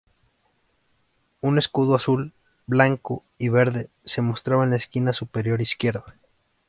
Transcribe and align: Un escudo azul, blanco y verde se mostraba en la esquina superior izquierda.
Un 1.41 1.59
escudo 1.59 1.93
azul, 1.93 2.33
blanco 2.65 3.23
y 3.37 3.49
verde 3.49 3.91
se 4.03 4.23
mostraba 4.23 4.63
en 4.63 4.71
la 4.71 4.77
esquina 4.77 5.13
superior 5.13 5.61
izquierda. 5.61 6.15